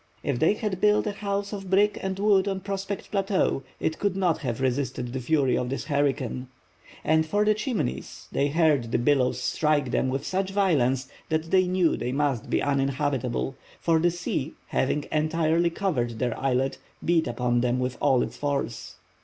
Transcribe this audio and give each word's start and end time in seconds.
If 0.23 0.39
they 0.39 0.55
had 0.55 0.81
built 0.81 1.05
a 1.05 1.11
house 1.11 1.53
of 1.53 1.69
brick 1.69 1.95
and 2.01 2.17
wood 2.17 2.47
on 2.47 2.61
Prospect 2.61 3.11
Plateau, 3.11 3.61
it 3.79 3.99
could 3.99 4.15
not 4.15 4.39
have 4.39 4.59
resisted 4.59 5.13
the 5.13 5.19
fury 5.19 5.55
of 5.55 5.69
this 5.69 5.85
hurricane. 5.85 6.47
As 7.05 7.27
for 7.27 7.45
the 7.45 7.53
Chimneys, 7.53 8.27
they 8.31 8.47
heard 8.47 8.91
the 8.91 8.97
billows 8.97 9.39
strike 9.39 9.91
them 9.91 10.09
with 10.09 10.25
such 10.25 10.49
violence 10.49 11.07
that 11.29 11.51
they 11.51 11.67
knew 11.67 11.95
they 11.95 12.11
must 12.11 12.49
be 12.49 12.63
uninhabitable, 12.63 13.55
for 13.79 13.99
the 13.99 14.09
sea, 14.09 14.55
having 14.69 15.05
entirely 15.11 15.69
covered 15.69 16.17
their 16.17 16.35
islet, 16.35 16.79
beat 17.05 17.27
upon 17.27 17.61
them 17.61 17.77
with 17.79 17.95
all 18.01 18.23
its 18.23 18.35
force. 18.37 18.95